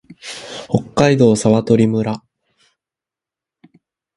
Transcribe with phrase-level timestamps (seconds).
[0.67, 2.23] 北海道蘂取村